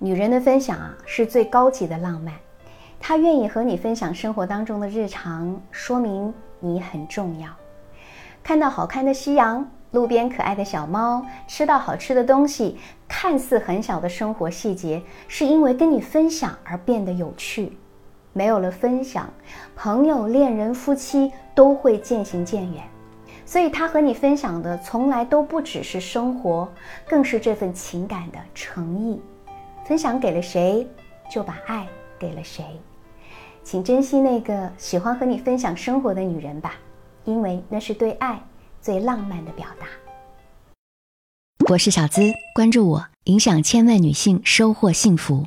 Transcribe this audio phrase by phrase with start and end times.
[0.00, 2.32] 女人的分享啊，是最高级的浪漫。
[3.00, 7.48] 她愿意和你分享生活当中的日常，说明你很重要。
[8.40, 17.76] 看到好看的夕阳，路边可爱的小猫，吃到好吃的东西，看似很小的生活细节，是因为跟你分享而变得有趣。
[18.32, 19.28] 没有了分享，
[19.74, 22.84] 朋友、恋人、夫妻都会渐行渐远。
[23.44, 26.70] 所以，他和你分享的从来都不只是生活，
[27.08, 29.20] 更是这份情感的诚意。
[29.88, 30.86] 分享给了谁，
[31.32, 31.88] 就把爱
[32.18, 32.62] 给了谁。
[33.64, 36.74] 请珍惜那个喜欢和你分享生活的女人吧，
[37.24, 38.38] 因为那是对爱
[38.82, 39.86] 最浪漫的表达。
[41.70, 42.20] 我是小资，
[42.54, 45.46] 关注我，影响千万女性，收获幸福。